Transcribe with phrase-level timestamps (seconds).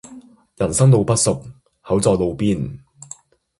[0.55, 1.45] 人生路不熟
[1.83, 2.79] 口在路邊